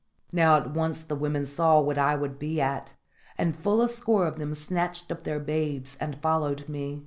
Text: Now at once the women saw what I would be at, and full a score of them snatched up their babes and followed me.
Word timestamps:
Now 0.33 0.57
at 0.57 0.71
once 0.71 1.03
the 1.03 1.15
women 1.15 1.45
saw 1.45 1.79
what 1.79 1.99
I 1.99 2.15
would 2.15 2.39
be 2.39 2.59
at, 2.59 2.95
and 3.37 3.55
full 3.55 3.83
a 3.83 3.87
score 3.87 4.25
of 4.25 4.39
them 4.39 4.55
snatched 4.55 5.11
up 5.11 5.25
their 5.25 5.39
babes 5.39 5.95
and 5.99 6.19
followed 6.19 6.67
me. 6.67 6.99